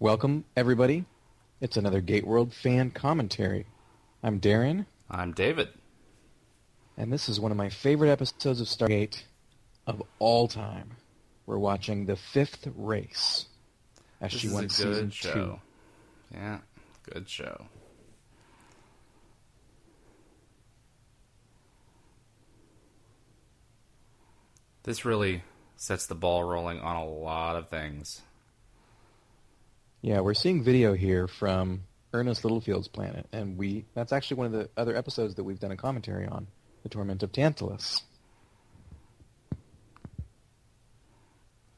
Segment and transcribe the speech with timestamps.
[0.00, 1.04] Welcome, everybody.
[1.60, 3.66] It's another Gate World fan commentary.
[4.22, 5.68] I'm Darren, I'm David.
[6.96, 9.22] and this is one of my favorite episodes of Stargate
[9.86, 10.90] of all time.
[11.46, 13.46] We're watching the fifth race.
[14.20, 15.32] This SG-1 is season good show.
[15.32, 15.60] two.
[16.32, 16.58] Yeah,
[17.12, 17.66] good show.
[24.84, 25.42] This really
[25.76, 28.22] sets the ball rolling on a lot of things.
[30.00, 34.52] Yeah, we're seeing video here from Ernest Littlefield's planet, and we that's actually one of
[34.52, 36.46] the other episodes that we've done a commentary on,
[36.84, 38.02] The Torment of Tantalus.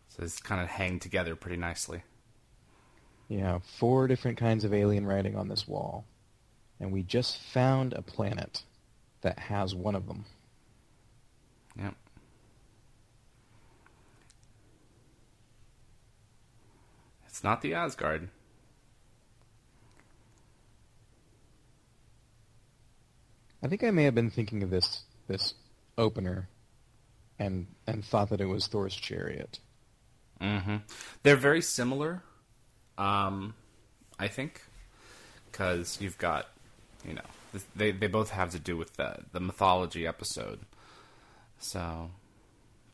[0.09, 2.02] So this kind of hang together pretty nicely.
[3.29, 6.05] Yeah, four different kinds of alien writing on this wall.
[6.79, 8.65] And we just found a planet
[9.23, 10.24] that has one of them.
[11.79, 11.95] Yep.
[17.41, 18.29] It's not the Asgard.
[23.63, 25.55] I think I may have been thinking of this this
[25.96, 26.51] opener
[27.38, 29.59] and and thought that it was Thor's chariot.
[30.38, 30.77] Mm-hmm.
[31.23, 32.23] They're very similar,
[32.99, 33.55] um,
[34.18, 34.61] I think,
[35.51, 36.46] because you've got,
[37.09, 40.61] you know, they they both have to do with the the mythology episode.
[41.59, 42.11] So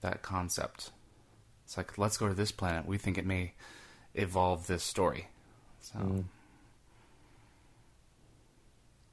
[0.03, 0.93] that concept,
[1.65, 2.87] it's like let's go to this planet.
[2.87, 3.55] We think it may
[4.17, 5.29] evolve this story.
[5.81, 6.25] So Mm.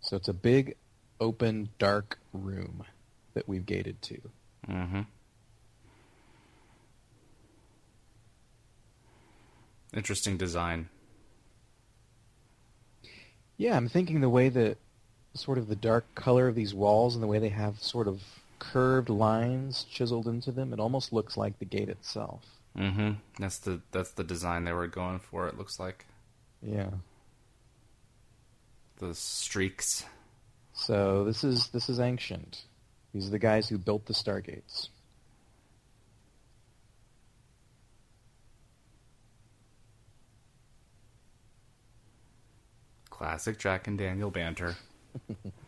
[0.02, 0.76] So it's a big
[1.22, 2.84] open dark room
[3.36, 4.22] that we've gated to.
[4.68, 5.02] Mm-hmm.
[9.96, 10.90] interesting design.
[13.58, 14.78] Yeah, I'm thinking the way that
[15.36, 18.22] sort of the dark color of these walls and the way they have sort of
[18.60, 22.42] curved lines chiseled into them, it almost looks like the gate itself.
[22.76, 25.48] Hmm That's the that's the design they were going for.
[25.48, 26.06] It looks like
[26.62, 26.90] Yeah.
[28.98, 30.06] the streaks.
[30.74, 32.64] So this is this is ancient.
[33.14, 34.90] These are the guys who built the Stargates.
[43.10, 44.76] Classic Jack and Daniel banter.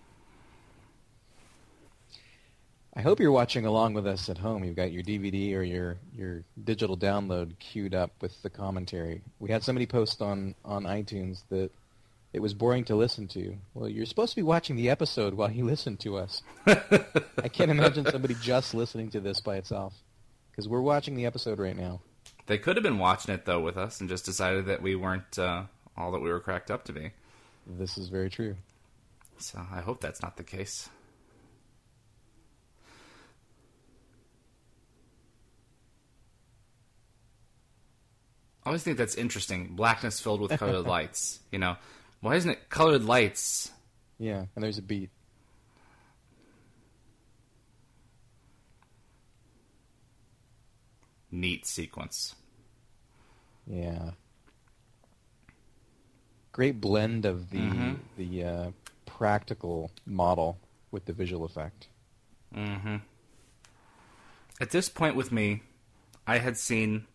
[2.96, 4.64] I hope you're watching along with us at home.
[4.64, 9.22] You've got your DVD or your your digital download queued up with the commentary.
[9.40, 11.72] We had somebody post on on iTunes that
[12.32, 13.56] it was boring to listen to.
[13.74, 16.42] Well, you're supposed to be watching the episode while you listen to us.
[16.66, 19.94] I can't imagine somebody just listening to this by itself
[20.52, 22.00] because we're watching the episode right now.
[22.48, 25.38] They could have been watching it though with us and just decided that we weren't
[25.38, 25.64] uh,
[25.98, 27.12] all that we were cracked up to be.
[27.68, 28.56] This is very true.
[29.38, 30.90] So I hope that's not the case.
[38.66, 39.76] I always think that's interesting.
[39.76, 41.40] Blackness filled with colored lights.
[41.52, 41.76] You know,
[42.22, 43.72] why isn't it colored lights?
[44.18, 45.12] Yeah, and there's a beat.
[51.32, 52.36] Neat sequence.
[53.68, 54.12] Yeah.
[56.52, 58.00] Great blend of the Mhm.
[58.18, 58.72] the uh,
[59.06, 60.58] practical model
[60.92, 61.88] with the visual effect.
[62.54, 62.98] Mm-hmm.
[64.62, 65.64] At this point with me,
[66.26, 67.08] I had seen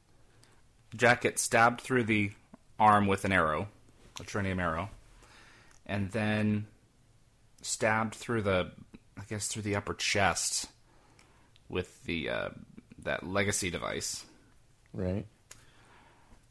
[0.94, 2.32] Jack get stabbed through the
[2.78, 3.68] arm with an arrow,
[4.18, 4.90] a trinium arrow,
[5.86, 6.66] and then
[7.62, 8.70] stabbed through the,
[9.18, 10.66] I guess, through the upper chest
[11.68, 12.48] with the uh,
[13.04, 14.24] that legacy device.
[14.92, 15.26] Right.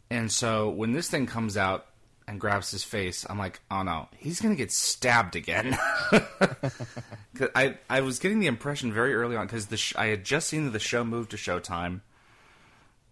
[0.10, 1.86] And so when this thing comes out
[2.28, 5.78] and grabs his face, I'm like, oh no, he's gonna get stabbed again.
[7.56, 10.48] I I was getting the impression very early on because the sh- I had just
[10.48, 12.02] seen the show move to Showtime,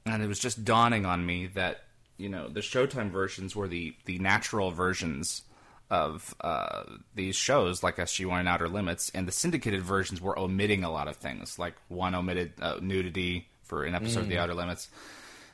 [0.09, 1.81] and it was just dawning on me that
[2.17, 5.43] you know the Showtime versions were the the natural versions
[5.89, 6.83] of uh,
[7.15, 11.07] these shows like SG1 and Outer Limits, and the syndicated versions were omitting a lot
[11.07, 14.89] of things, like one omitted uh, nudity for an episode of The Outer Limits.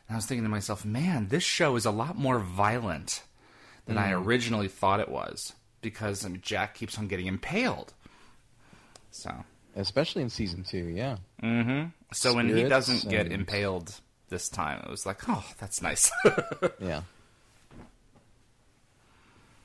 [0.07, 3.21] And I was thinking to myself, man, this show is a lot more violent
[3.85, 7.93] than I originally thought it was because I mean, Jack keeps on getting impaled.
[9.11, 9.31] So,
[9.75, 11.17] Especially in season two, yeah.
[11.41, 13.99] hmm so when he doesn't get and- impaled
[14.33, 16.11] this time, it was like, oh, that's nice.
[16.79, 17.03] Yeah.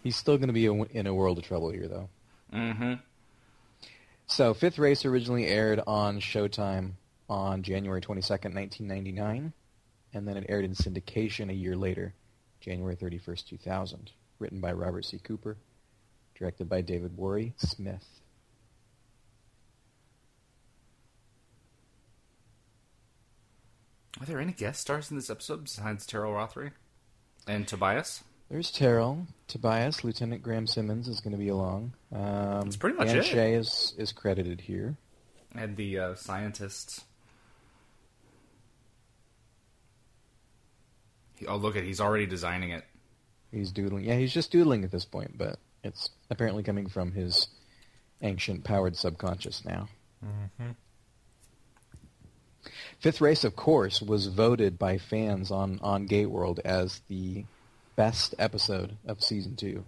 [0.04, 2.08] He's still going to be in a world of trouble here, though.
[2.54, 2.94] Mm-hmm.
[4.26, 6.92] So, Fifth Race originally aired on Showtime
[7.28, 9.52] on January 22nd, 1999,
[10.14, 12.14] and then it aired in syndication a year later,
[12.60, 14.12] January 31st, 2000.
[14.38, 15.18] Written by Robert C.
[15.18, 15.56] Cooper,
[16.36, 18.06] directed by David Warry-Smith.
[24.20, 26.72] Are there any guest stars in this episode besides Teryl Rothery
[27.46, 28.24] and Tobias?
[28.50, 31.92] There's Teryl, Tobias, Lieutenant Graham Simmons is going to be along.
[32.12, 33.24] Um, That's pretty much Dan it.
[33.24, 34.96] Shea is is credited here.
[35.54, 37.04] And the uh, scientists.
[41.36, 42.84] He, oh, look at he's already designing it.
[43.52, 44.04] He's doodling.
[44.04, 47.48] Yeah, he's just doodling at this point, but it's apparently coming from his
[48.22, 49.88] ancient powered subconscious now.
[50.24, 50.70] Mm-hmm.
[53.00, 57.44] Fifth Race, of course, was voted by fans on, on Gate World as the
[57.96, 59.84] best episode of season two,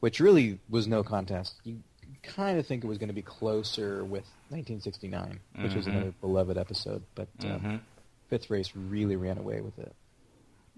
[0.00, 1.54] which really was no contest.
[1.64, 1.78] You
[2.22, 5.90] kind of think it was going to be closer with 1969, which was Mhm.
[5.90, 7.80] another beloved episode, but uh, Mhm.
[8.28, 9.94] Fifth Race really ran away with it.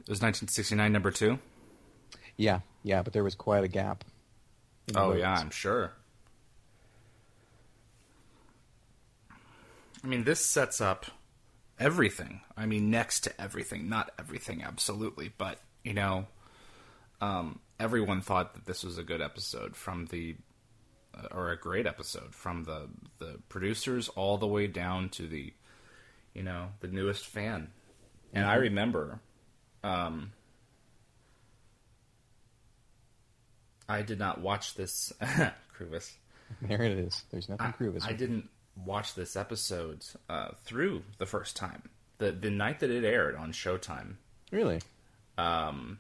[0.01, 1.39] It was 1969, number two.
[2.37, 4.05] Yeah, yeah, but there was quite a gap.
[4.95, 5.21] Oh votes.
[5.21, 5.93] yeah, I'm sure.
[10.03, 11.07] I mean, this sets up
[11.83, 12.41] everything.
[12.57, 16.27] I mean, next to everything, not everything, absolutely, but you know,
[17.21, 20.37] um, everyone thought that this was a good episode from the,
[21.15, 22.89] uh, or a great episode from the
[23.19, 25.53] the producers all the way down to the,
[26.35, 27.69] you know, the newest fan.
[28.33, 29.21] And I remember,
[29.85, 30.33] um,
[33.89, 36.13] I did not watch this, Cruvis.
[36.63, 37.25] There it is.
[37.31, 38.11] There's nothing I.
[38.11, 41.83] I didn't watch this episode uh, through the first time.
[42.19, 44.17] The the night that it aired on Showtime.
[44.51, 44.81] Really?
[45.39, 45.99] Um,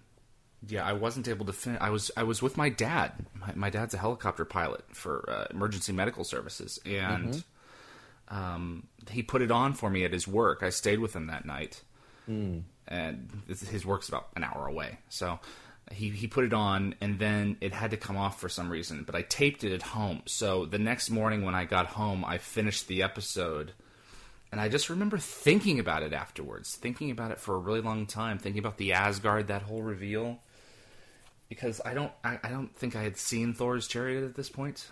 [0.68, 1.80] yeah, I wasn't able to finish.
[1.80, 3.12] I was I was with my dad.
[3.34, 7.42] My, my dad's a helicopter pilot for uh, emergency medical services, and
[8.28, 10.62] um, he put it on for me at his work.
[10.62, 11.82] I stayed with him that night,
[12.86, 15.40] and his work's about an hour away, so.
[15.90, 19.02] He, he put it on and then it had to come off for some reason,
[19.04, 20.22] but I taped it at home.
[20.26, 23.72] So the next morning when I got home, I finished the episode
[24.50, 28.06] and I just remember thinking about it afterwards, thinking about it for a really long
[28.06, 30.38] time, thinking about the Asgard, that whole reveal.
[31.48, 34.88] Because I don't, I, I don't think I had seen Thor's chariot at this point,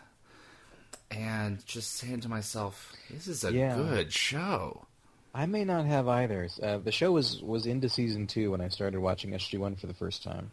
[1.11, 3.75] and just saying to myself, "This is a Yeah.
[3.77, 4.87] good show."
[5.35, 6.49] I may not have either.
[6.63, 9.87] Uh, the show was was into season two when I started watching SG One for
[9.87, 10.51] the first time,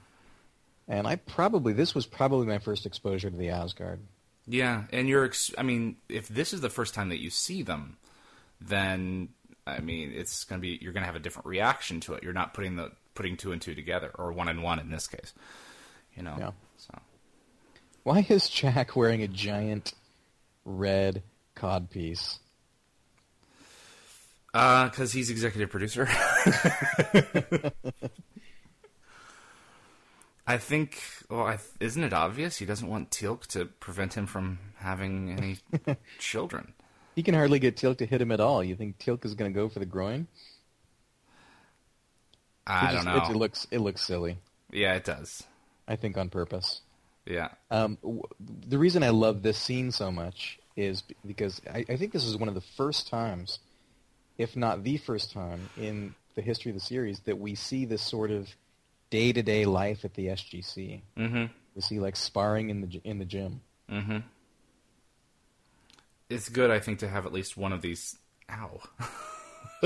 [0.87, 3.99] and I probably this was probably my first exposure to the Asgard.
[4.47, 7.63] Yeah, and you're, ex- I mean, if this is the first time that you see
[7.63, 7.97] them,
[8.61, 9.29] then
[9.65, 12.23] I mean, it's gonna be you're gonna have a different reaction to it.
[12.23, 15.07] You're not putting the putting two and two together, or one and one in this
[15.07, 15.33] case.
[16.15, 16.35] You know.
[16.39, 16.51] Yeah.
[16.77, 16.97] So.
[18.03, 19.93] Why is Jack wearing a giant
[20.63, 21.23] red
[21.57, 22.39] codpiece?
[24.53, 26.07] Uh, because he's executive producer.
[30.47, 31.01] I think.
[31.29, 35.57] Well, I, isn't it obvious he doesn't want Teal'c to prevent him from having any
[36.19, 36.73] children?
[37.15, 38.63] He can hardly get Teal'c to hit him at all.
[38.63, 40.27] You think Teal'c is going to go for the groin?
[42.65, 43.17] I It don't know.
[43.17, 44.37] It, it looks it looks silly.
[44.71, 45.43] yeah, it does.
[45.87, 46.81] I think on purpose.
[47.25, 47.49] Yeah.
[47.71, 48.21] Um, w-
[48.67, 52.37] the reason I love this scene so much is because I, I think this is
[52.37, 53.59] one of the first times,
[54.37, 58.01] if not the first time, in the history of the series that we see this
[58.01, 58.47] sort of
[59.09, 61.01] day-to-day life at the SGC.
[61.17, 61.45] Mm-hmm.
[61.75, 63.61] We see like sparring in the in the gym.
[63.89, 64.17] Mm-hmm.
[66.29, 68.17] It's good, I think, to have at least one of these.
[68.51, 68.81] Ow.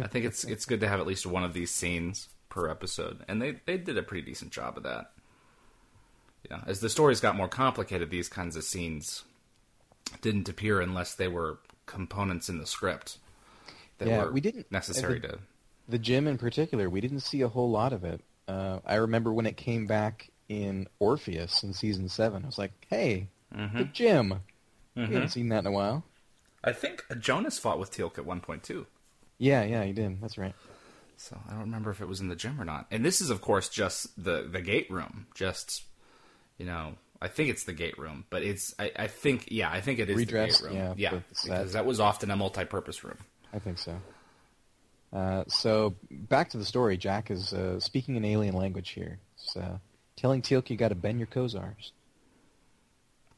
[0.00, 3.24] I think it's it's good to have at least one of these scenes per episode,
[3.28, 5.10] and they they did a pretty decent job of that.
[6.50, 9.24] Yeah, as the stories got more complicated, these kinds of scenes
[10.22, 13.18] didn't appear unless they were components in the script
[13.98, 15.38] that Yeah, were we didn't- necessary the- to.
[15.88, 18.22] The gym in particular, we didn't see a whole lot of it.
[18.50, 22.42] Uh, I remember when it came back in Orpheus in season seven.
[22.42, 24.40] I was like, "Hey, the gym!
[24.96, 26.04] We haven't seen that in a while."
[26.64, 28.86] I think Jonas fought with Teal'c at one point too.
[29.38, 30.20] Yeah, yeah, he did.
[30.20, 30.54] That's right.
[31.16, 32.86] So I don't remember if it was in the gym or not.
[32.90, 35.26] And this is, of course, just the the gate room.
[35.34, 35.84] Just
[36.58, 39.80] you know, I think it's the gate room, but it's I, I think yeah, I
[39.80, 40.82] think it is Redress, the gate room.
[40.82, 41.50] yeah, yeah, for the set.
[41.58, 43.18] because that was often a multi-purpose room.
[43.52, 44.00] I think so.
[45.12, 46.96] Uh, so back to the story.
[46.96, 49.18] Jack is uh, speaking an alien language here.
[49.36, 49.80] So
[50.16, 51.90] telling Teal'c you got to bend your kozars.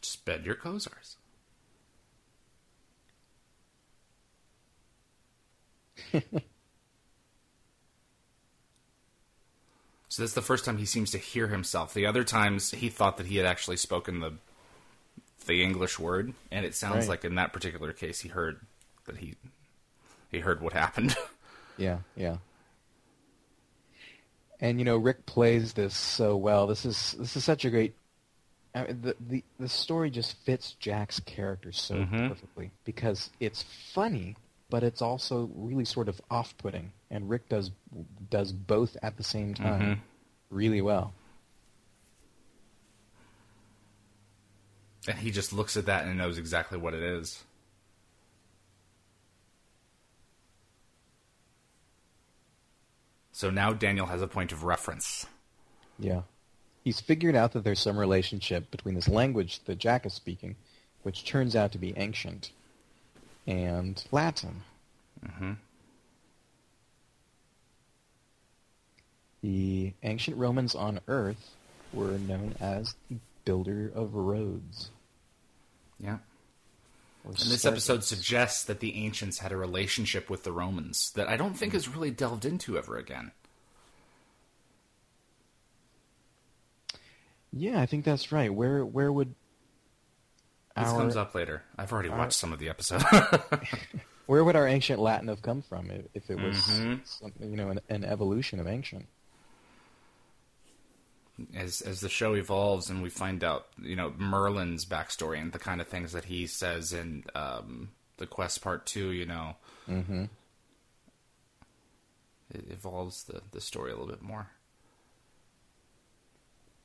[0.01, 1.17] Just bend your kozars.
[10.09, 11.95] so that's the first time he seems to hear himself.
[11.95, 14.35] The other times he thought that he had actually spoken the
[15.47, 17.09] the English word, and it sounds Right.
[17.09, 18.61] like in that particular case he heard
[19.07, 19.35] that he
[20.31, 21.17] he heard what happened.
[21.77, 22.37] Yeah, yeah.
[24.61, 26.67] And you know, Rick plays this so well.
[26.67, 27.95] This is this is such a great.
[28.75, 32.29] I mean, the the the story just fits Jack's character so mm-hmm.
[32.29, 34.37] perfectly because it's funny,
[34.71, 37.73] but it's also really sort of off-putting, and Rick does
[38.31, 40.01] does both at the same time mm-hmm.
[40.51, 41.13] really well.
[45.09, 47.43] And he just looks at that and knows exactly what it is.
[53.43, 55.27] So now Daniel has a point of reference.
[55.99, 56.23] Yeah.
[56.85, 60.55] He's figured out that there's some relationship between this language that Jack is speaking,
[61.03, 62.53] which turns out to be ancient,
[63.45, 64.63] and Latin.
[65.29, 65.55] hmm
[69.43, 71.57] The ancient Romans on Earth
[71.93, 74.91] were known as the builder of roads.
[75.99, 76.19] Yeah.
[77.25, 81.37] And this episode suggests that the ancients had a relationship with the Romans that I
[81.37, 83.31] don't think is really delved into ever again.
[87.53, 88.53] Yeah, I think that's right.
[88.53, 89.35] Where where would
[90.77, 91.63] This our comes up later.
[91.79, 93.03] I've already our- watched some of the episode.
[94.27, 97.01] where would our ancient Latin have come from if, if it was Mhm.
[97.07, 99.07] something, you know an, an evolution of ancient?
[101.55, 105.59] As as the show evolves and we find out, you know, Merlin's backstory and the
[105.59, 109.57] kind of things that he says in um, the quest part two, you know,
[109.89, 110.25] Mm-hmm.
[112.51, 114.49] it evolves the, the story a little bit more.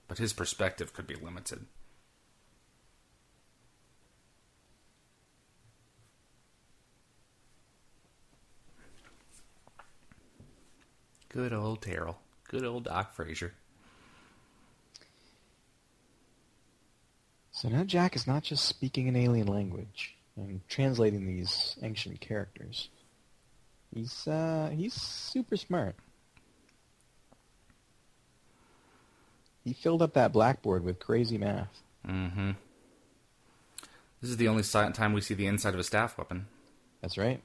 [0.07, 1.65] But his perspective could be limited.
[11.29, 12.15] Good old Teryl.
[12.47, 13.53] Good old Doc Fraiser.
[17.57, 22.89] So now Jack is not just speaking an alien language and translating these ancient characters.
[23.91, 25.95] He's uh, he's super smart.
[29.63, 31.81] He filled up that blackboard with crazy math.
[32.07, 32.51] Mm-hmm.
[34.21, 36.45] This is the only time we see the inside of a staff weapon.
[37.01, 37.41] That's right.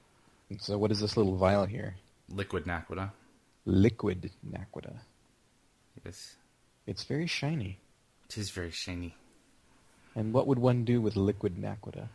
[0.51, 1.95] And so what is this little vial here?
[2.29, 3.09] Liquid Naquadah.
[3.65, 4.99] Liquid naquadah.
[6.05, 6.35] Yes.
[6.85, 7.79] It's very shiny.
[8.29, 9.15] It is very shiny.
[10.15, 12.07] And what would one do with liquid naquadah?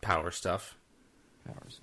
[0.00, 0.76] Power stuff.
[1.46, 1.80] Powers.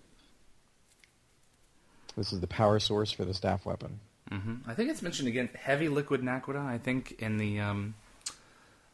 [2.18, 4.00] This is the power source for the staff weapon.
[4.30, 5.50] hmm I think it's mentioned again.
[5.56, 6.66] Heavy liquid Naquadah.
[6.66, 7.96] I think in the um,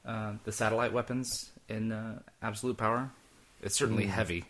[0.06, 3.10] uh, the satellite weapons in uh, Absolute Power.
[3.62, 4.10] It's certainly Mm.
[4.10, 4.46] heavy.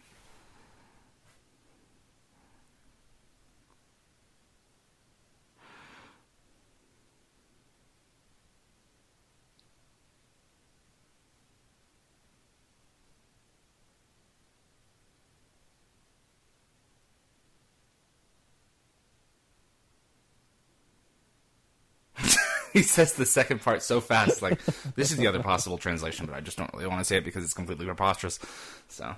[22.77, 24.41] He says the second part so fast.
[24.41, 24.63] Like
[24.95, 27.25] this is the other possible translation, but I just don't really want to say it
[27.25, 28.39] because it's completely preposterous.
[28.87, 29.15] So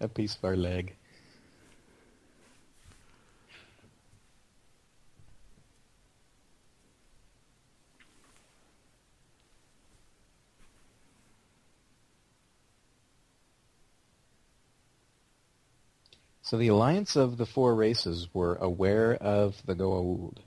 [0.00, 0.94] A piece of our leg.
[16.42, 20.38] So the alliance of the four races were aware of the Goa'uld.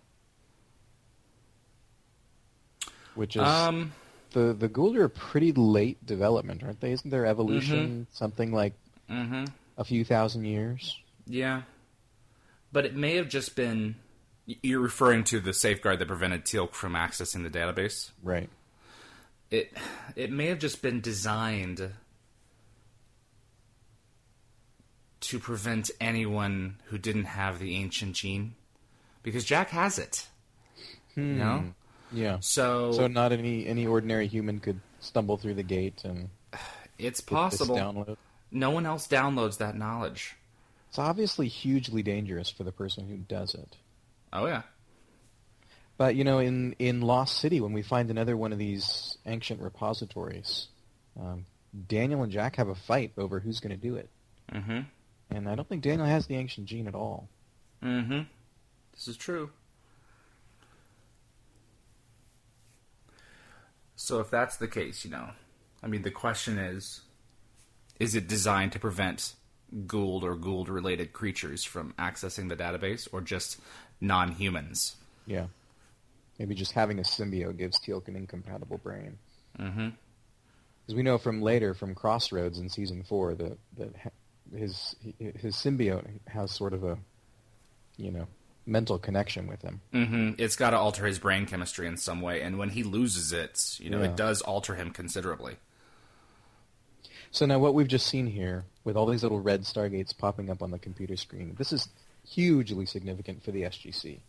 [3.16, 3.92] Which is um,
[4.32, 6.92] the the Goa'uld are a pretty late development, aren't they?
[6.92, 8.74] Isn't their evolution something like
[9.10, 9.46] hmm
[9.78, 10.98] a few thousand years?
[11.26, 11.62] yeah,
[12.72, 13.96] but it may have just been.
[14.64, 18.12] You're referring to the safeguard that prevented Teal'c from accessing the database.
[18.24, 18.50] Right.
[19.52, 19.72] It
[20.16, 21.92] it may have just been designed
[25.22, 28.56] to prevent anyone who didn't have the ancient gene,
[29.22, 30.28] because Jack has it.
[31.16, 31.74] You know,
[32.12, 32.38] Yeah.
[32.42, 36.30] so, So not any any ordinary human could stumble through the gate and
[36.98, 37.76] it's possible.
[37.76, 38.18] download.
[38.52, 40.36] No one else downloads that knowledge.
[40.90, 43.78] It's obviously hugely dangerous for the person who does it.
[44.34, 44.64] Oh yeah.
[45.98, 49.62] But you know, in in Lost City, when we find another one of these ancient
[49.62, 50.68] repositories,
[51.20, 51.46] um,
[51.88, 54.10] Daniel and Jack have a fight over who's going to do it,
[54.54, 54.80] Mm-hmm.
[55.36, 57.28] and I don't think Daniel has the ancient gene at all.
[57.84, 58.22] Mm-hmm.
[58.94, 59.52] This is true.
[64.02, 65.32] So if that's the case, you know,
[65.84, 67.02] I mean, the question is,
[68.00, 69.34] is it designed to prevent
[69.76, 73.60] Goa'uld or Goa'uld-related creatures from accessing the database, or just
[74.00, 74.96] non-humans?
[75.26, 75.48] Yeah.
[76.40, 79.18] Maybe just having a symbiote gives Teal'c an incompatible brain.
[79.60, 79.90] Mm-hmm.
[79.90, 84.14] Because we know from later, from Crossroads in season four, that that
[84.56, 86.98] his his symbiote has sort of a,
[87.98, 88.28] you know,
[88.70, 89.82] mental connection with him.
[89.94, 90.32] Mm-hmm.
[90.38, 93.78] It's got to alter his brain chemistry in some way, and when he loses it,
[93.80, 94.10] you know, Yeah.
[94.10, 95.56] it does alter him considerably.
[97.32, 100.62] So now what we've just seen here, with all these little red stargates popping up
[100.64, 101.90] on the computer screen, this is
[102.28, 104.20] hugely significant for the SGC.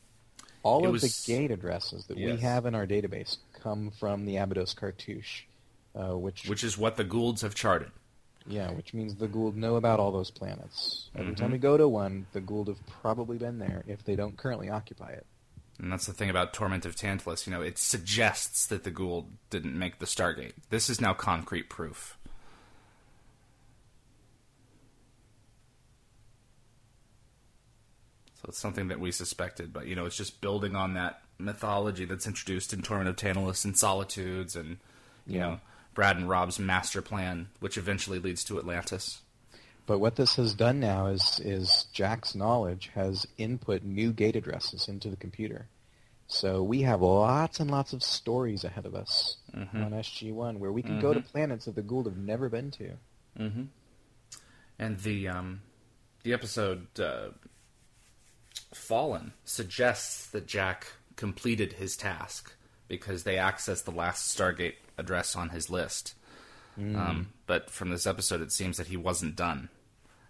[0.62, 4.26] All It of was- the gate addresses that we have in our database come from
[4.26, 5.44] the Abydos cartouche.
[5.92, 7.90] uh, which which is what the Goa'ulds have charted.
[8.46, 11.10] Yeah, which means the Goa'uld know about all those planets.
[11.14, 11.36] Every Mhm.
[11.36, 14.68] time we go to one, the Goa'uld have probably been there if they don't currently
[14.68, 15.26] occupy it.
[15.78, 17.46] And that's the thing about Torment of Tantalus.
[17.46, 20.52] You know, it suggests that the Goa'uld didn't make the Stargate.
[20.70, 22.18] This is now concrete proof.
[28.34, 32.06] So it's something that we suspected, but you know, it's just building on that mythology
[32.06, 34.78] that's introduced in Torment of Tantalus and Solitudes, and
[35.26, 35.40] you Yeah.
[35.40, 35.60] know,
[35.94, 39.20] Brad and Rob's master plan, which eventually leads to Atlantis.
[39.86, 44.88] But what this has done now is is Jack's knowledge has input new gate addresses
[44.88, 45.66] into the computer.
[46.28, 49.84] So we have lots and lots of stories ahead of us Mhm.
[49.86, 52.96] on SG-1 where we can go to planets that the Goa'uld have never been to.
[53.36, 53.64] Mm-hmm.
[54.78, 55.62] And the um,
[56.22, 57.30] the episode uh,
[58.72, 62.54] Fallen suggests that Jack completed his task
[62.86, 66.14] because they accessed the last Stargate address on his list.
[66.78, 69.68] Um, but from this episode, it seems that he wasn't done.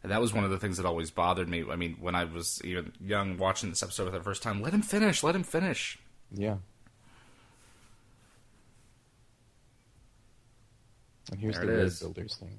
[0.02, 1.64] And that was one of the things that always bothered me.
[1.70, 4.72] I mean, when I was even young watching this episode for the first time, let
[4.72, 5.98] him finish, let him finish.
[6.32, 6.56] Yeah.
[11.30, 12.58] And here's There the road builders thing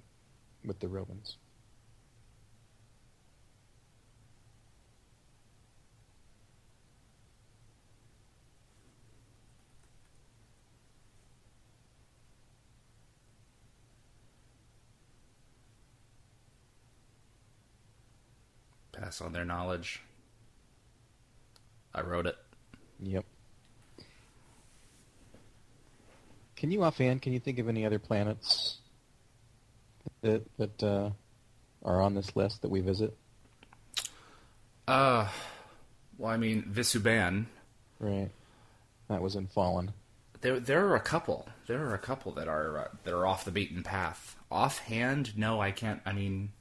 [0.63, 1.37] with the Romans.
[19.11, 19.99] Pass on their knowledge.
[21.93, 22.37] I wrote it.
[23.01, 23.25] Yep.
[26.55, 28.77] Can you offhand, can you think of any other planets
[30.21, 31.09] that that uh,
[31.83, 33.13] are on this list that we visit?
[34.87, 35.27] Uh,
[36.17, 37.47] well, I mean, Vis Uban.
[37.99, 38.29] Right.
[39.09, 39.91] That was in Fallen.
[40.39, 41.49] There, there are a couple.
[41.67, 44.37] There are a couple that are uh, that are off the beaten path.
[44.49, 45.99] Offhand, no, I can't.
[46.05, 46.53] I mean,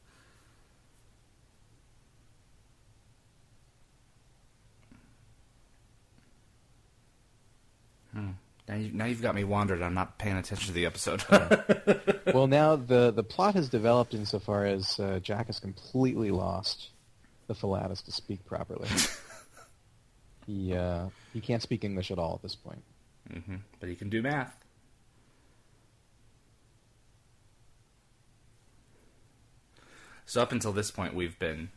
[8.12, 8.30] hmm.
[8.68, 9.82] Now, you, now you've got me wandered.
[9.82, 11.24] I'm not paying attention to the episode.
[12.32, 16.90] well, now the the plot has developed insofar as uh, Jack has completely lost
[17.48, 18.88] the Philatus to speak properly.
[20.46, 22.82] he uh, he can't speak English at all at this point.
[23.28, 24.54] hmm But he can do math.
[30.26, 31.70] So up until this point, we've been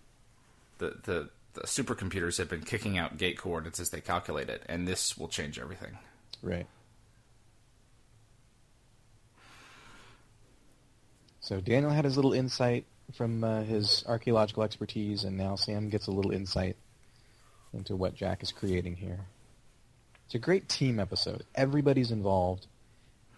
[0.78, 4.88] the the the supercomputers have been kicking out gate coordinates as they calculate it, and
[4.88, 5.98] this will change everything.
[6.44, 6.68] Right.
[11.40, 16.08] So Daniel had his little insight from uh, his archaeological expertise, and now Sam gets
[16.08, 16.76] a little insight
[17.74, 19.20] into what Jack is creating here.
[20.26, 21.44] It's a great team episode.
[21.56, 22.68] Everybody's involved,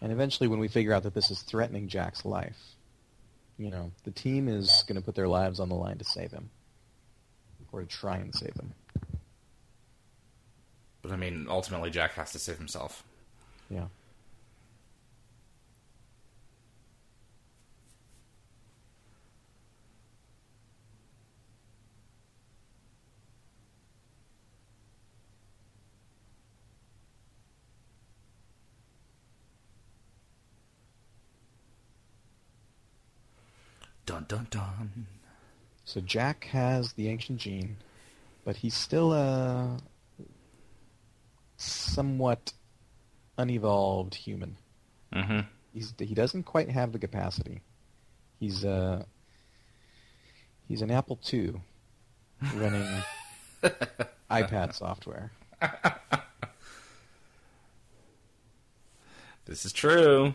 [0.01, 2.57] and eventually, when we figure out that this is threatening Jack's life,
[3.57, 6.31] you know, the team is going to put their lives on the line to save
[6.31, 6.49] him,
[7.71, 8.73] or to try and save him.
[11.05, 13.03] But I mean, ultimately, Jack has to save himself.
[13.69, 13.85] Yeah.
[34.07, 35.05] Dun dun dun.
[35.83, 37.77] So Jack has the ancient gene,
[38.43, 39.77] but he's still a
[41.57, 42.53] somewhat
[43.37, 44.57] unevolved human.
[45.13, 45.41] Mm-hmm.
[45.73, 47.61] He's he doesn't quite have the capacity.
[48.39, 49.03] He's uh
[50.67, 51.61] he's an Apple II
[52.55, 53.03] running
[54.29, 55.31] iPad software.
[59.45, 60.33] This is true.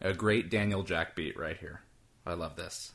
[0.00, 1.80] A great Daniel Jack beat right here.
[2.26, 2.92] I love this.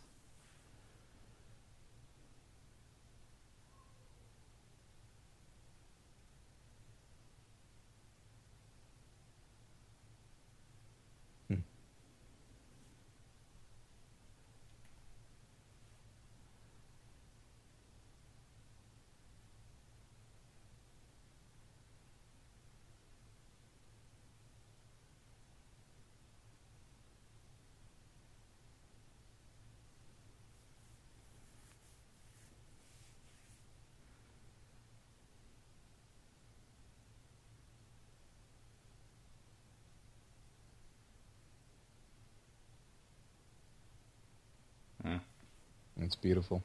[46.14, 46.62] It's beautiful.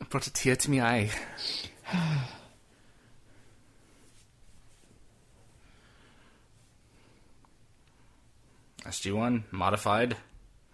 [0.00, 1.12] It brought a tear to my eye.
[8.84, 10.16] SG1 modified.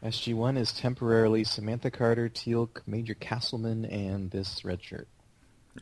[0.03, 5.07] SG1 is temporarily Samantha Carter, Teal'c, Major Castleman, and this red shirt.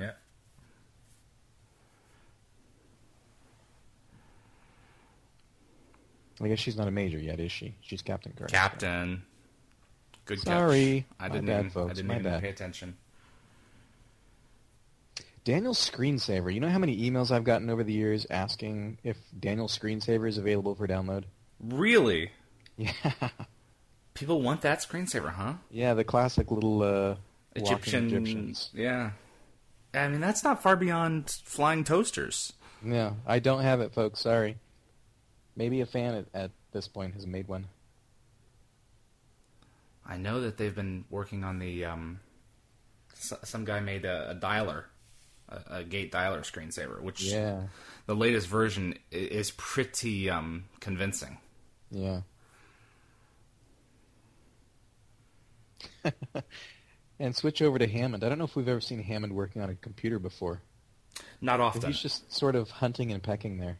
[0.00, 0.14] Yeah.
[6.40, 7.76] I guess she's not a major yet, is she?
[7.82, 8.52] She's Captain Carter.
[8.52, 9.22] Captain.
[10.24, 10.46] Good catch.
[10.46, 11.06] Sorry.
[11.18, 11.90] I didn't bad, even, folks.
[11.90, 12.42] I didn't My even bad.
[12.42, 12.96] pay attention.
[15.44, 16.52] Daniel's screensaver.
[16.54, 20.38] You know how many emails I've gotten over the years asking if Daniel's screensaver is
[20.38, 21.24] available for download?
[21.60, 22.30] Really?
[22.76, 22.92] Yeah.
[24.14, 25.54] People want that screensaver, huh?
[25.70, 27.16] Yeah, the classic little uh,
[27.56, 28.06] Egyptian.
[28.06, 28.70] Egyptians.
[28.72, 29.12] Yeah.
[29.94, 32.52] I mean, that's not far beyond flying toasters.
[32.84, 34.20] Yeah, I don't have it, folks.
[34.20, 34.58] Sorry.
[35.56, 37.66] Maybe a fan at, at this point has made one.
[40.06, 41.84] I know that they've been working on the.
[41.84, 42.20] Um,
[43.12, 44.84] s- some guy made a, a dialer,
[45.48, 47.62] a, a gate dialer screensaver, which Yeah,
[48.06, 51.38] the latest version is pretty um, convincing.
[51.90, 52.22] yeah.
[57.18, 58.24] and switch over to Hammond.
[58.24, 60.60] I don't know if we've ever seen Hammond working on a computer before.
[61.40, 61.82] Not But often.
[61.86, 63.78] He's just sort of hunting and pecking there.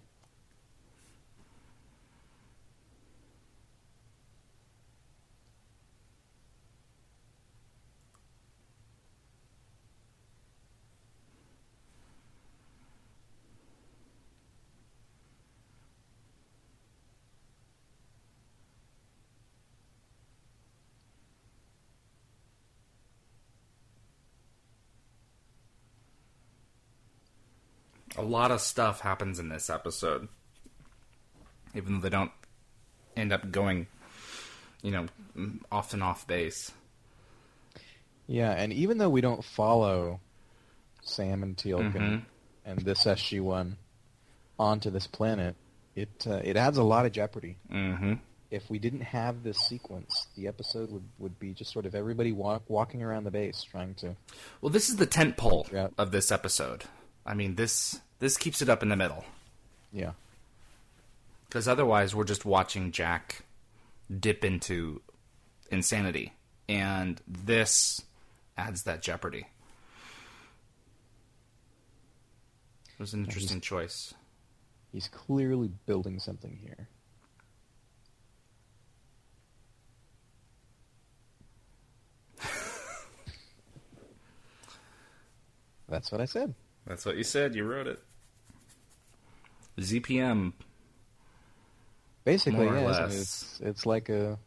[28.16, 30.29] A lot of stuff happens in this episode,
[31.75, 32.33] even though they don't
[33.16, 33.87] end up going,
[34.83, 35.07] you know,
[35.70, 36.70] off and off base.
[38.27, 40.20] Yeah, and even though we don't follow
[41.03, 42.25] Sam and Teal'c Mhm.
[42.64, 43.77] and, this SG-1
[44.59, 45.57] onto this planet,
[45.96, 47.57] it uh, it adds a lot of jeopardy.
[47.70, 48.14] Mm-hmm.
[48.51, 52.33] If we didn't have this sequence, the episode would, would be just sort of everybody
[52.33, 54.14] walk, walking around the base trying to...
[54.61, 55.88] Well, this is the tent pole Yeah.
[55.96, 56.85] of this episode.
[57.25, 59.25] I mean, this this keeps it up in the middle
[59.93, 60.13] Yeah.
[61.49, 63.45] because otherwise we're just watching Jack
[64.21, 65.01] dip into
[65.71, 66.33] insanity,
[66.69, 68.03] and this
[68.57, 69.47] adds that jeopardy.
[72.89, 74.15] It was an interesting choice.
[74.93, 76.89] He's clearly building something here.
[85.89, 86.55] That's what I said.
[86.87, 87.55] That's what you said.
[87.55, 88.01] You wrote it.
[89.79, 90.53] ZPM.
[92.25, 92.87] Basically, More or yeah, it?
[92.87, 93.14] less.
[93.21, 94.38] It's, it's like a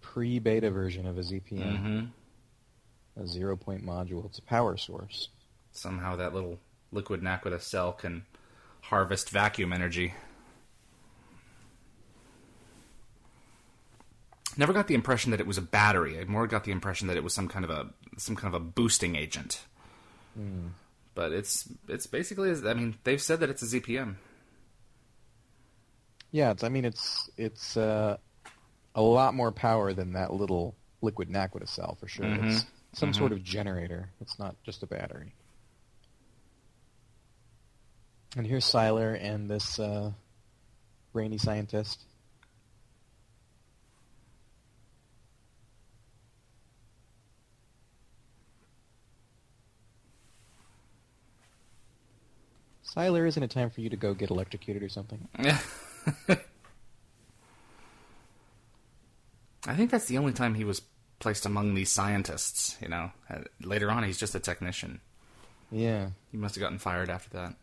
[0.00, 2.04] pre-beta version of a ZPM, hmm
[3.18, 4.26] a zero-point module.
[4.26, 5.30] It's a power source.
[5.72, 6.58] Somehow that little
[6.92, 8.26] liquid naquadah cell can
[8.82, 10.12] harvest vacuum energy.
[14.58, 16.18] Never got the impression that it was a battery.
[16.20, 17.88] I more got the impression that it was some kind of a
[18.18, 19.64] some kind of a boosting agent.
[21.16, 24.16] But it's it's basically I mean they've said that it's a ZPM.
[26.30, 28.18] Yeah, it's, I mean, it's it's uh,
[28.94, 32.26] a lot more power than that little liquid naquadah cell for sure.
[32.26, 32.44] Mhm.
[32.46, 33.16] It's some Mhm.
[33.16, 34.10] sort of generator.
[34.20, 35.32] It's not just a battery.
[38.36, 40.12] And here's Siler and this uh,
[41.14, 42.04] brainy scientist.
[52.96, 55.28] Siler, isn't it time for you to go get electrocuted or something?
[59.66, 60.80] I think that's the only time he was
[61.18, 62.76] placed among these scientists.
[62.80, 65.00] You know, Uh, later on he's just a technician.
[65.70, 66.10] Yeah.
[66.30, 67.54] He must have gotten fired after that.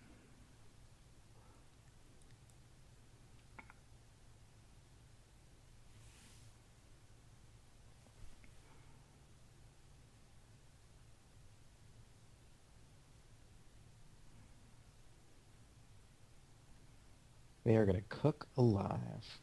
[17.64, 19.40] They are going to cook alive.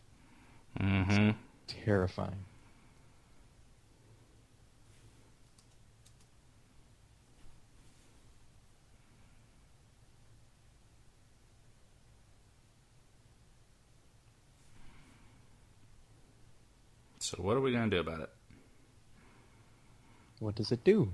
[0.78, 1.30] Mm-hmm.
[1.66, 2.44] Terrifying.
[17.30, 18.30] So what are we gonna do about it?
[20.40, 21.12] What does it do?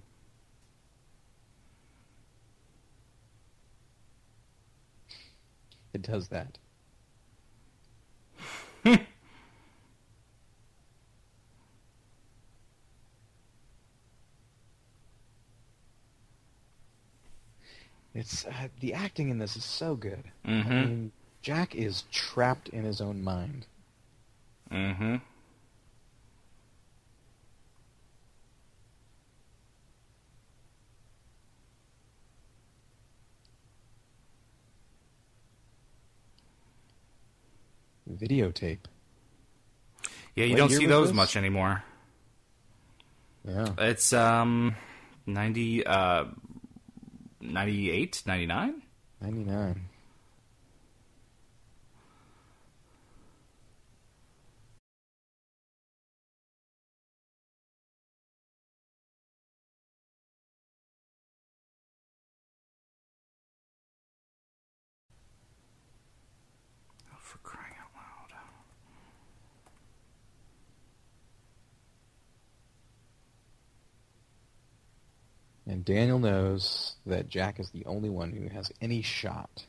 [5.92, 6.56] It does that.
[18.16, 20.24] It's uh, the acting in this is so good.
[20.46, 20.66] Mhm.
[20.66, 23.66] I mean, Jack is trapped in his own mind.
[24.70, 25.16] Mm-hmm.
[38.10, 38.78] Videotape.
[40.34, 41.16] Yeah, you What don't see those this?
[41.16, 41.82] much anymore.
[43.44, 43.68] Yeah.
[43.78, 44.76] It's um
[45.26, 46.24] 90 uh
[47.52, 48.82] 98, 99?
[49.20, 49.88] 99.
[67.12, 68.32] Oh, for crying out loud.
[75.66, 79.64] And Daniel knows that Jack is the only one who has any shot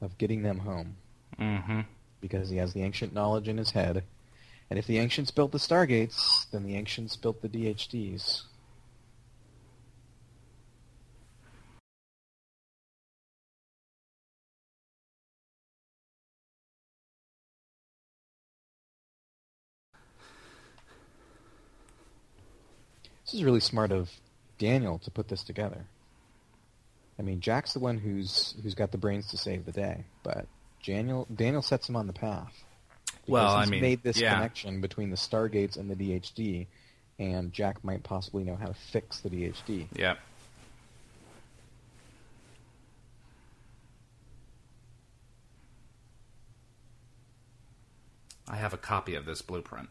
[0.00, 0.96] of getting them home
[1.38, 1.80] Mm-hmm.
[2.22, 4.04] because he has the ancient knowledge in his head.
[4.70, 8.42] And if the ancients built the Stargates, then the ancients built the DHDs.
[23.26, 24.08] This is really smart of
[24.58, 25.84] Daniel to put this together.
[27.18, 30.46] I mean, Jack's the one who's who's got the brains to save the day, but
[30.84, 32.52] Daniel Daniel sets him on the path.
[33.06, 34.34] Because Well, I he's mean, made this yeah.
[34.34, 36.68] connection between the Stargates and the DHD,
[37.18, 39.88] and Jack might possibly know how to fix the DHD.
[39.96, 40.14] Yeah.
[48.48, 49.88] I have a copy of this blueprint.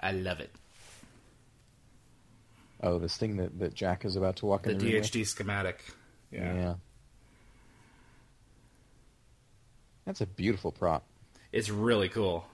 [0.00, 0.50] I love it.
[2.82, 4.94] Oh, this thing that, that Jack is about to walk The in the?
[4.94, 5.84] DHD schematic.
[6.30, 6.74] Yeah.
[10.04, 11.04] That's a beautiful prop.
[11.52, 12.46] It's really cool.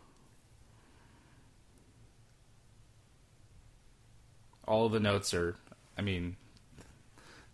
[4.67, 5.57] All of the notes are,
[5.97, 6.37] I mean,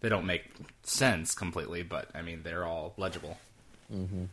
[0.00, 0.44] they don't make
[0.82, 3.38] sense completely, but I mean, they're all legible.
[3.94, 4.24] Mm-hmm.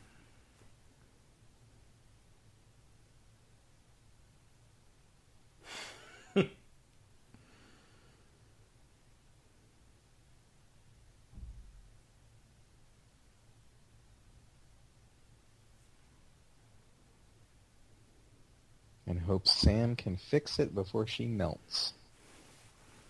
[19.12, 21.93] And hopes Sam can fix it before she melts.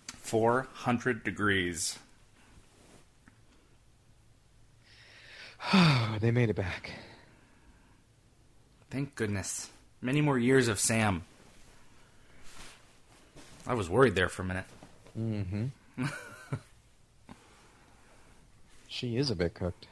[0.08, 1.98] 400 degrees.
[6.20, 6.92] they made it back.
[8.90, 9.70] Thank goodness.
[10.02, 11.24] Many more years of Sam.
[13.68, 14.66] I was worried there for a minute.
[15.18, 16.06] Mm-hmm.
[18.88, 19.86] she is a bit cooked.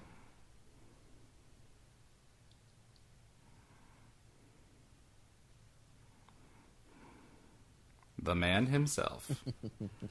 [8.22, 9.32] The man himself.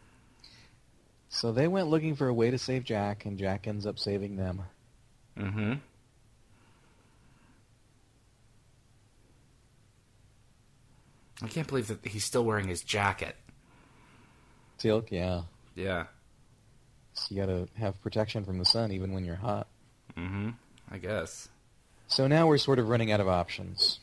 [1.29, 4.37] So they went looking for a way to save Jack, and Jack ends up saving
[4.37, 4.63] them.
[5.39, 5.75] mm-hmm.
[11.41, 13.37] I can't believe that he's still wearing his jacket.
[14.79, 15.43] Silk, yeah.
[15.77, 16.07] Yeah.
[17.13, 19.69] So you gotta have protection from the sun even when you're hot.
[20.17, 20.51] Mm-hmm.
[20.91, 21.49] I guess.
[22.09, 24.01] So now we're sort of running out of options.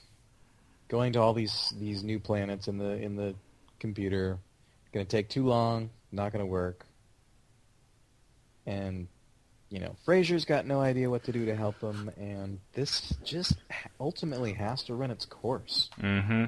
[0.87, 3.35] Going to all these these new planets in the in the
[3.85, 4.39] computer,
[4.93, 6.85] going to take too long, not going to work.
[8.65, 9.07] And
[9.69, 13.55] you know, Fraiser's got no idea what to do to help him, and this just
[13.99, 15.89] ultimately has to run its course.
[16.01, 16.45] Mm-hmm.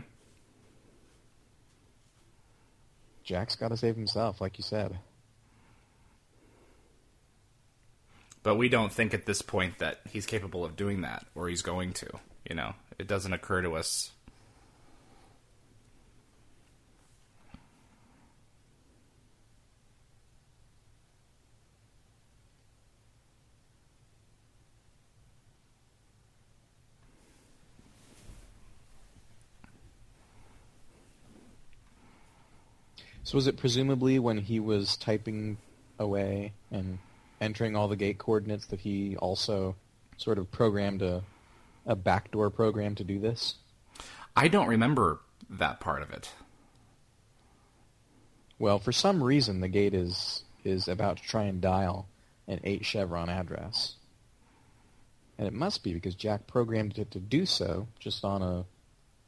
[3.24, 4.98] Jack's got to save himself, like you said.
[8.44, 11.62] But we don't think at this point that he's capable of doing that, or he's
[11.62, 12.08] going to.
[12.48, 14.12] You know, it doesn't occur to us.
[33.28, 35.58] So was it presumably when he was typing
[36.00, 36.98] away and
[37.42, 39.76] entering all the gate coordinates that he also
[40.16, 41.24] sort of programmed a
[41.86, 43.56] a backdoor program to do this?
[44.34, 46.32] I don't remember that part of it.
[48.60, 52.08] Well, for some reason, the gate is is about to try and dial
[52.48, 53.98] an eight chevron address,
[55.38, 58.64] and it must be because Jack programmed it to do so just on a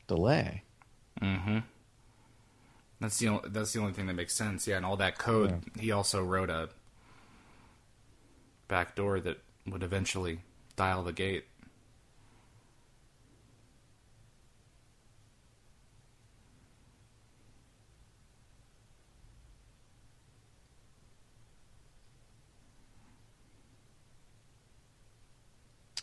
[0.08, 0.64] delay.
[1.22, 1.60] Mm-hmm.
[3.00, 4.68] That's the only, that's the only thing that makes sense.
[4.68, 5.82] Yeah, and all that code, yeah.
[5.82, 6.70] he also wrote a
[8.68, 10.40] back door that would eventually
[10.76, 11.46] dial the gate.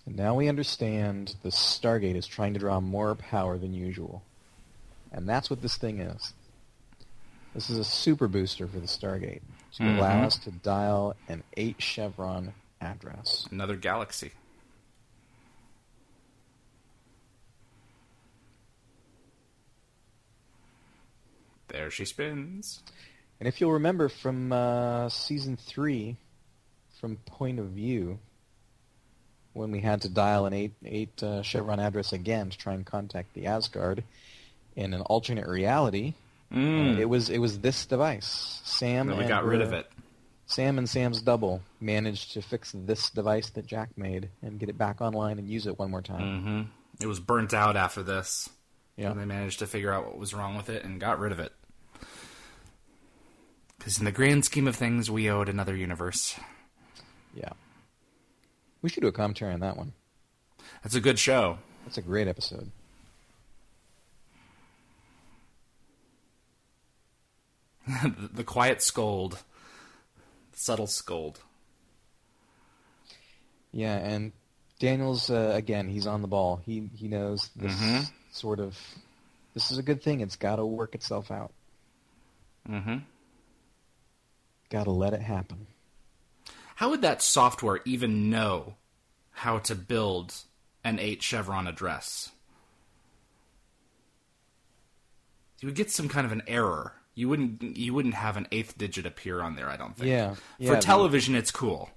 [0.07, 4.23] And now we understand the Stargate is trying to draw more power than usual.
[5.13, 6.33] And that's what this thing is.
[7.57, 9.41] This is a super booster for the Stargate
[9.77, 9.97] to Mhm.
[9.97, 13.49] allow us to dial an 8 chevron address.
[13.51, 14.33] Another galaxy.
[21.69, 22.83] There she spins.
[23.41, 26.17] And if you'll remember from uh, season 3,
[27.01, 28.19] from Point of View,
[29.53, 32.85] when we had to dial an 8, eight uh, chevron address again to try and
[32.85, 34.05] contact the Asgard
[34.75, 36.15] in an alternate reality,
[36.57, 36.99] Mm.
[36.99, 38.61] it was it was this device.
[38.65, 39.91] Sam then we and got rid of it.
[40.47, 44.79] Sam and Sam's double managed to fix this device that Jack made and get it
[44.79, 46.41] back online and use it one more time.
[46.43, 46.63] hmm
[47.03, 48.49] It was burnt out after this.
[48.97, 49.13] Yeah.
[49.13, 51.53] They managed to figure out what was wrong with it and got rid of it.
[53.79, 56.39] Because in the grand scheme of things, we owed another universe.
[57.35, 57.51] Yeah.
[58.83, 59.93] We should do a commentary on that one.
[60.83, 61.59] That's a good show.
[61.85, 62.71] That's a great episode.
[68.35, 69.39] the, quiet scold,
[70.53, 71.41] subtle scold.
[73.73, 74.33] Yeah, and
[74.79, 76.61] Daniels uh, again, he's on the ball.
[76.65, 78.11] He he knows this Mhm.
[78.33, 78.77] sort of
[79.55, 80.21] this is a good thing.
[80.21, 81.53] It's got to work itself out.
[82.69, 82.99] Mm-hmm.
[84.71, 85.67] Got to let it happen.
[86.75, 88.75] How would that software even know
[89.31, 90.35] how to build
[90.85, 92.31] an eight chevron address?
[95.61, 96.93] You would get some kind of an error.
[97.17, 97.77] You wouldn't.
[97.77, 99.69] You wouldn't have an eighth digit appear on there.
[99.69, 100.09] I don't think.
[100.11, 101.91] Yeah, yeah, For television, it's cool.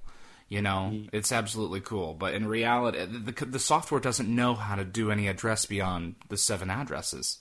[0.47, 2.15] You know, it's absolutely cool.
[2.15, 6.15] But in reality, the, the, the software doesn't know how to do any address beyond
[6.29, 7.38] the seven addresses.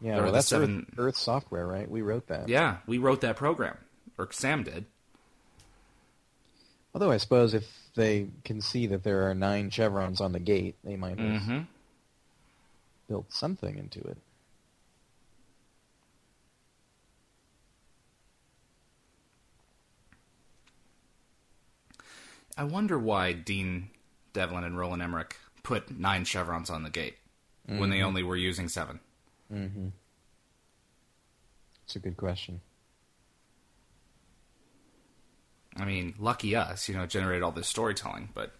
[0.00, 1.88] Yeah, well, that's seven- Earth, Earth software, right?
[1.88, 2.48] We wrote that.
[2.48, 3.76] Yeah, we wrote that program,
[4.18, 4.86] or Sam did.
[6.92, 10.76] Although I suppose if they can see that there are nine chevrons on the gate,
[10.82, 11.60] they might have hmm
[13.08, 14.16] built something into it.
[22.56, 23.90] I wonder why Dean
[24.32, 27.16] Devlin and Roland Emmerich put nine chevrons on the gate
[27.66, 29.00] when they only were using seven.
[29.52, 29.88] Mm-hmm.
[31.84, 32.60] It's a good question.
[35.76, 38.52] I mean, lucky us, you know, generated all this storytelling, but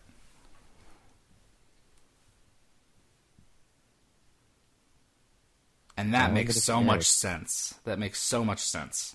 [5.96, 7.74] and that makes so much sense.
[7.84, 9.14] That makes so much sense.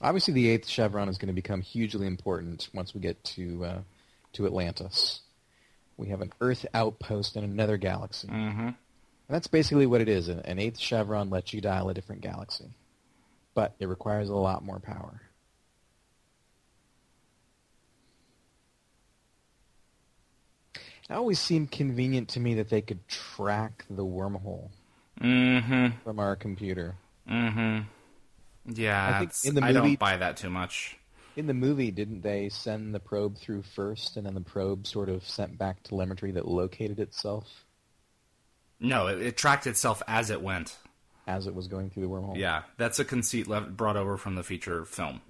[0.00, 3.78] Obviously, the eighth chevron is going to become hugely important once we get to uh,
[4.34, 5.20] to Atlantis.
[5.96, 8.60] We have an Earth outpost in another galaxy, Mm-hmm.
[8.68, 8.76] and
[9.28, 10.28] that's basically what it is.
[10.28, 12.66] An eighth chevron lets you dial a different galaxy,
[13.54, 15.20] but it requires a lot more power.
[20.74, 24.70] It always seemed convenient to me that they could track the wormhole
[25.20, 25.98] Mm-hmm.
[26.04, 26.94] from our computer.
[27.28, 27.88] Mm-hmm.
[28.68, 30.96] Yeah, I think in the I movie- don't buy that too much.
[31.36, 35.08] In the movie, didn't they send the probe through first, and then the probe sort
[35.08, 37.64] of sent back telemetry that located itself
[38.80, 40.76] No, it, it tracked itself as it went.
[41.28, 42.36] as it was going through the wormhole?
[42.36, 45.20] Yeah, that's a conceit le- brought over from the feature film,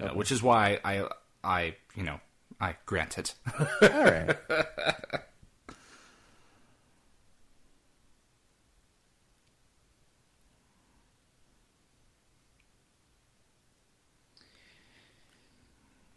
[0.00, 0.14] uh, Okay.
[0.14, 1.08] which is why I,
[1.42, 2.20] I, you know,
[2.60, 3.34] I grant it.
[3.82, 4.36] All right.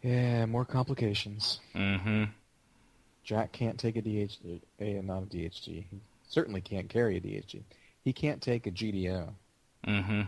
[0.02, 1.60] Yeah, more complications.
[1.74, 2.24] mm-hmm.
[3.22, 5.84] Jack can't take a DHD, a, not a DHD.
[5.90, 7.62] He certainly can't carry a DHD.
[8.02, 9.30] He can't take a GDO,
[9.86, 10.22] Mm-hmm.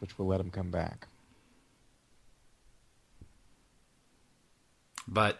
[0.00, 1.06] which will let him come back.
[5.06, 5.38] But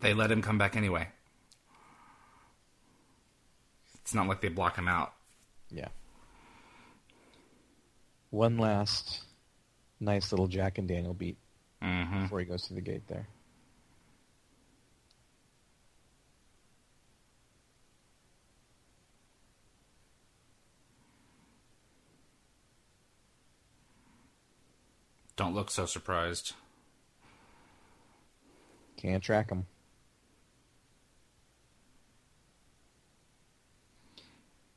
[0.00, 1.08] they let him come back anyway.
[4.02, 5.12] It's not like they block him out.
[5.70, 5.88] Yeah.
[8.30, 9.20] One last
[10.00, 11.36] nice little Jack and Daniel beat
[11.82, 12.22] Mm-hmm.
[12.22, 13.26] before he goes through the gate there.
[25.36, 26.52] Don't look so surprised.
[28.96, 29.66] Can't track him.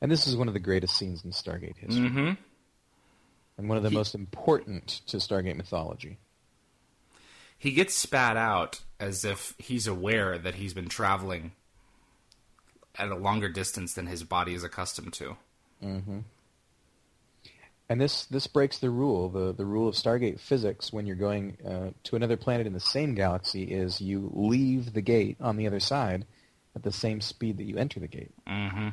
[0.00, 2.32] And this is one of the greatest scenes in Stargate history, Mm-hmm.
[3.58, 6.18] and one of the He- most important to Stargate mythology.
[7.64, 11.52] He gets spat out as if he's aware that he's been traveling
[12.98, 15.38] at a longer distance than his body is accustomed to.
[15.80, 16.18] hmm
[17.88, 19.30] And this this breaks the rule.
[19.30, 22.80] The the rule of Stargate physics when you're going uh, to another planet in the
[22.80, 26.26] same galaxy is you leave the gate on the other side
[26.76, 28.34] at the same speed that you enter the gate.
[28.46, 28.88] Mm-hmm.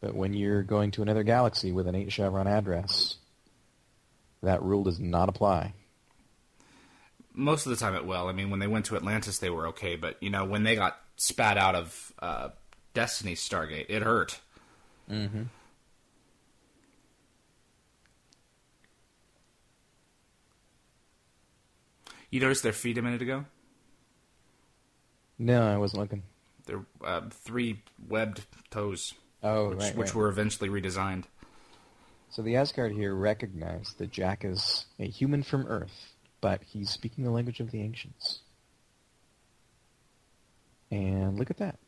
[0.00, 3.18] But when you're going to another galaxy with an eight chevron address,
[4.42, 5.74] that rule does not apply.
[7.34, 8.28] Most of the time it will.
[8.28, 10.76] I mean, when they went to Atlantis, they were okay, but you know, when they
[10.76, 12.48] got spat out of uh,
[12.94, 14.38] Destiny Stargate, it hurt.
[15.10, 15.42] Mm-hmm.
[22.30, 23.44] You noticed their feet a minute ago?
[25.38, 26.22] No, I wasn't looking.
[26.66, 30.14] They're uh, three webbed toes, Oh, which, right, which right.
[30.14, 31.24] were eventually redesigned.
[32.30, 36.13] So the Asgard here recognize that Jack is a human from Earth,
[36.44, 38.40] but he's speaking the language of the ancients.
[40.90, 41.78] And look at that.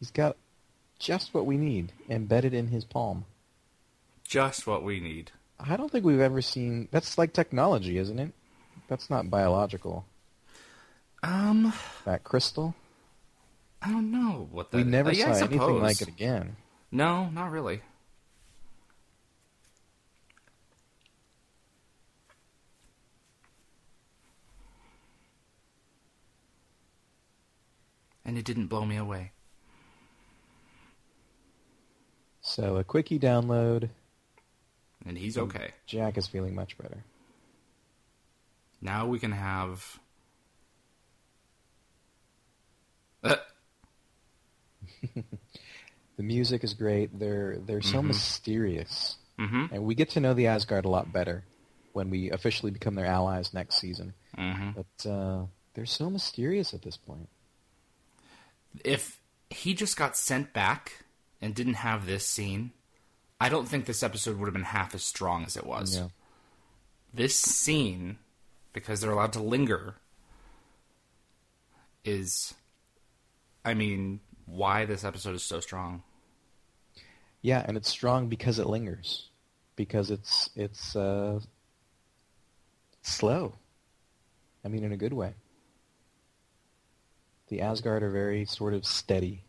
[0.00, 0.36] He's got
[0.98, 3.24] just what we need embedded in his palm.
[4.24, 5.30] Just what we need.
[5.60, 6.88] I don't think we've ever seen.
[6.90, 8.32] That's like technology, isn't it?
[8.88, 10.04] That's not biological.
[11.22, 11.72] Um,
[12.04, 12.74] That crystal.
[13.80, 14.78] I don't know what that.
[14.78, 16.56] we never uh, yeah, saw anything like it again.
[16.90, 17.82] No, not really.
[28.24, 29.32] And it didn't blow me away.
[32.40, 33.88] So a quickie download.
[35.06, 35.70] And he's okay.
[35.86, 37.04] Jack is feeling much better.
[38.80, 39.98] Now we can have.
[43.22, 43.36] Uh,
[46.18, 47.18] The music is great.
[47.18, 48.08] They're they're so Mhm.
[48.08, 49.16] mysterious.
[49.38, 51.42] hmm And we get to know the Asgard a lot better
[51.94, 54.12] when we officially become their allies next season.
[54.36, 57.28] hmm But uh, they're so mysterious at this point.
[58.84, 59.20] If
[59.50, 61.04] he just got sent back
[61.40, 62.72] and didn't have this scene,
[63.40, 65.96] I don't think this episode would have been half as strong as it was.
[65.96, 66.08] Yeah.
[67.12, 68.18] this scene,
[68.72, 69.96] because they're allowed to linger,
[72.04, 72.54] is,
[73.64, 76.02] I mean, why this episode is so strong.
[77.42, 79.28] Yeah, and it's strong because it lingers.
[79.74, 81.40] Because it's it's uh,
[83.02, 83.54] slow.
[84.64, 85.34] I mean, in a good way.
[87.52, 89.44] The Asgard are very sort of steady.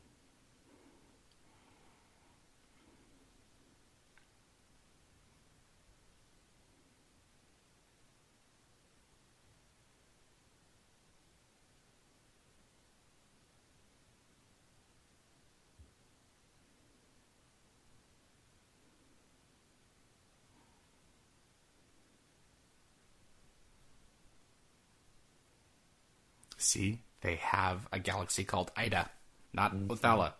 [26.57, 29.09] See, they have a galaxy called Ida,
[29.53, 30.33] not Othala.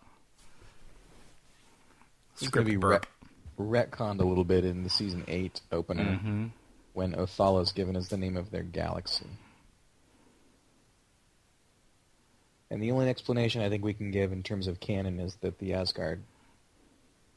[2.40, 3.06] It's going to be ret-
[3.58, 6.50] retconned a little bit in the season eight opener Mhm.
[6.92, 9.26] when Othala is given as the name of their galaxy.
[12.70, 15.58] And the only explanation I think we can give in terms of canon is that
[15.58, 16.22] the Asgard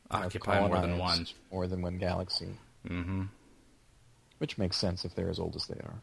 [0.09, 1.27] Occupy more than one.
[1.51, 3.25] more than one galaxy, hmm
[4.39, 5.99] which makes sense if they're as old as they are.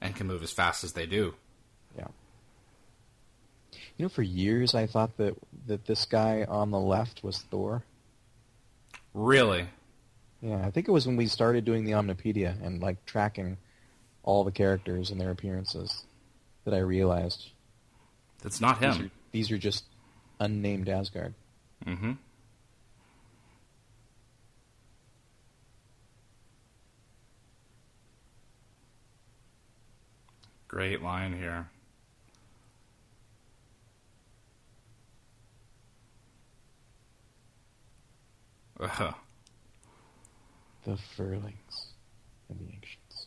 [0.00, 1.34] And can move as fast as they do.
[1.96, 2.08] Yeah.
[4.00, 5.34] You know, for years I thought that
[5.66, 7.84] that this guy on the left was Thor.
[9.12, 9.66] Really?
[10.40, 13.58] Yeah, I think it was when we started doing the Omnipedia and like tracking
[14.22, 16.06] all the characters and their appearances
[16.64, 17.50] that I realized
[18.42, 19.04] That's not these him.
[19.04, 19.84] are, these are just
[20.40, 21.34] unnamed Asgard.
[21.84, 22.12] Mm-hmm.
[30.68, 31.68] Great line here.
[38.80, 39.14] Ugh.
[40.84, 41.92] The Furlings
[42.48, 43.26] and the Ancients.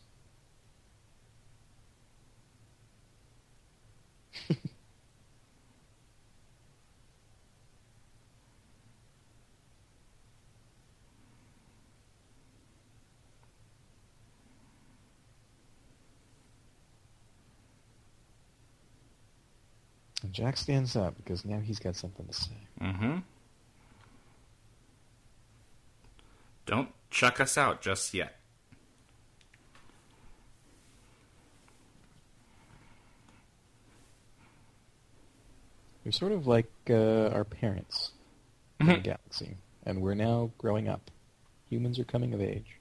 [20.31, 22.57] Jack stands up because now he's got something to say.
[22.81, 23.19] Mm-hmm.
[26.65, 28.37] Don't chuck us out just yet.
[36.03, 38.11] You're sort of like uh, our parents
[38.79, 39.03] in the Mhm.
[39.03, 41.09] galaxy, and we're now growing up.
[41.69, 42.77] Humans are coming of age.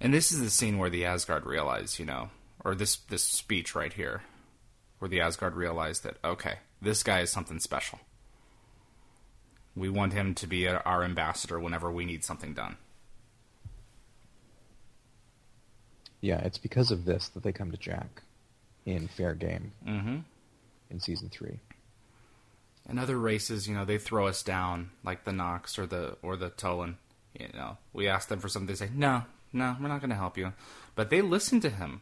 [0.00, 2.30] And this is the scene where the Asgard realize, you know,
[2.64, 4.22] or this this speech right here,
[4.98, 8.00] where the Asgard realize that okay, this guy is something special.
[9.74, 12.76] We want him to be our ambassador whenever we need something done.
[16.22, 18.22] Yeah, it's because of this that they come to Jack
[18.86, 20.16] in Fair Game Mm-hmm.
[20.90, 21.58] in season three.
[22.88, 26.36] In other races, you know, they throw us down like the Nox or the or
[26.36, 26.94] the Tollan.
[27.38, 30.16] You know, we ask them for something, they say, "No, no, we're not going to
[30.16, 30.52] help you."
[30.94, 32.00] But they listen to him.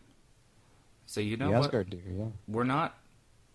[1.07, 1.91] Say, you know the what?
[1.91, 2.25] Do, yeah.
[2.49, 2.97] We're not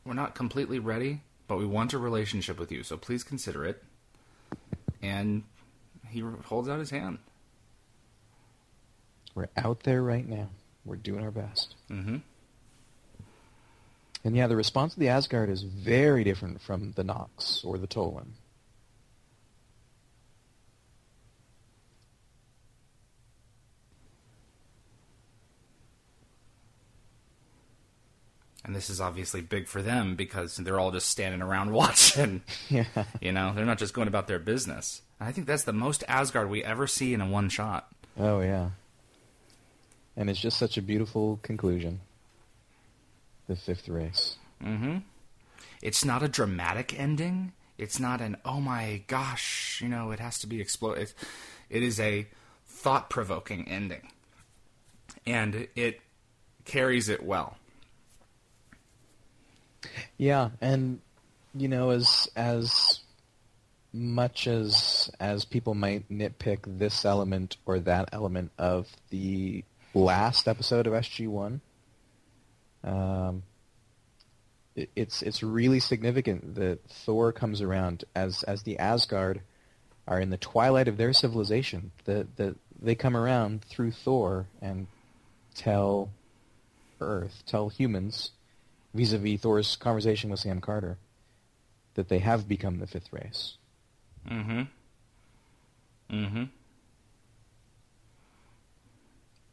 [0.05, 3.83] we're not completely ready, but we want a relationship with you, so please consider it.
[5.01, 5.43] And
[6.09, 7.19] he holds out his hand.
[9.35, 10.49] We're out there right now.
[10.85, 11.75] We're doing our best.
[11.91, 12.17] Mm-hmm.
[14.23, 17.85] And yeah, the response of the Asgard is very different from the Nox or the
[17.85, 18.29] Tollan.
[28.63, 32.41] And this is obviously big for them because they're all just standing around watching.
[32.67, 32.85] Yeah.
[33.21, 35.01] You know, they're not just going about their business.
[35.19, 37.89] And I think that's the most Asgard we ever see in a one shot.
[38.17, 38.69] Oh yeah.
[40.17, 42.01] And it's just such a beautiful conclusion.
[43.47, 44.37] The fifth race.
[44.63, 44.97] Mm-hmm.
[45.81, 47.53] It's not a dramatic ending.
[47.77, 51.13] It's not an oh my gosh, you know, it has to be exploded.
[51.69, 52.27] It is a
[52.65, 54.11] thought provoking ending,
[55.27, 55.99] and it
[56.63, 57.57] carries it well.
[60.17, 61.01] Yeah, and
[61.53, 63.01] you know, as as
[63.91, 69.63] much as as people might nitpick this element or that element of the
[69.95, 71.61] last episode of SG One,
[72.83, 73.43] um,
[74.75, 79.41] it, it's it's really significant that Thor comes around as as the Asgard
[80.07, 81.91] are in the twilight of their civilization.
[82.05, 84.87] That that they come around through Thor and
[85.55, 86.09] tell
[87.01, 88.31] Earth, tell humans
[88.93, 90.97] vis-a-vis Thor's conversation with Sam Carter,
[91.95, 93.57] that they have become the fifth race.
[94.29, 94.61] Mm-hmm.
[96.11, 96.43] Mm-hmm.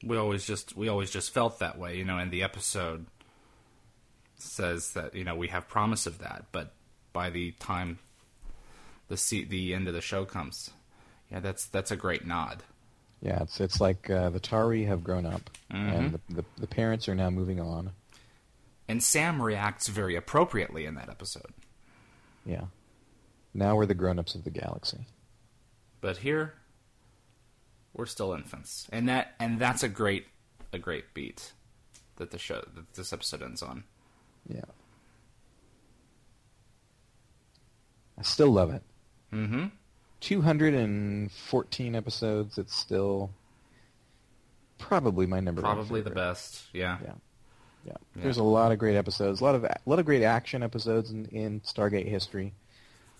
[0.05, 3.07] We always just we always just felt that way, you know, and the episode
[4.37, 6.73] says that, you know, we have promise of that, but
[7.13, 7.99] by the time
[9.09, 10.71] the se- the end of the show comes,
[11.31, 12.63] yeah, that's that's a great nod.
[13.21, 17.09] Yeah, it's it's like uh, the Tau'ri have grown up, and the, the the parents
[17.09, 17.93] are now moving on.
[18.89, 21.53] And Sam reacts very appropriately in that episode.
[22.45, 22.65] Yeah,
[23.55, 25.07] now we're the grown-ups of the galaxy.
[26.01, 26.55] But here
[27.95, 28.89] we're still infants.
[28.93, 30.27] And that and that's a great
[30.73, 31.53] a great beat
[32.17, 33.85] that the show that this episode ends on.
[34.49, 34.65] Yeah,
[38.19, 38.83] I still love it.
[39.33, 39.67] Mm-hmm.
[40.21, 42.59] 214 episodes.
[42.59, 43.31] It's still
[44.79, 46.65] probably my number one Probably the best.
[46.73, 46.99] Yeah.
[47.03, 47.13] Yeah.
[47.87, 47.93] yeah.
[48.15, 48.23] Yeah.
[48.23, 51.11] There's a lot of great episodes, a lot of a lot of great action episodes
[51.11, 52.55] in, in Stargate history.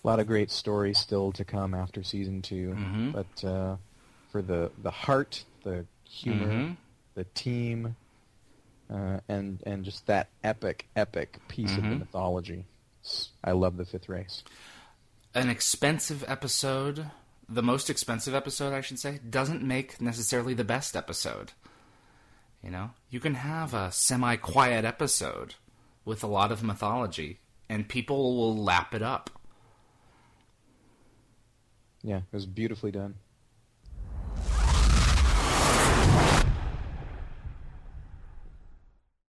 [0.03, 3.11] A lot of great stories still to come after season 2 Mhm.
[3.13, 3.75] But uh,
[4.33, 6.77] for the the heart, the humor, Mhm.
[7.13, 7.95] the team,
[8.89, 11.99] uh, and and just that epic epic piece of the Mhm.
[11.99, 12.65] mythology,
[13.43, 14.43] I love the Fifth Race.
[15.35, 17.11] An expensive episode,
[17.47, 21.51] the most expensive episode, I should say, doesn't make necessarily the best episode.
[22.63, 25.55] You know, you can have a semi-quiet episode
[26.05, 29.29] with a lot of mythology, and people will lap it up.
[32.01, 33.15] Yeah, it was beautifully done.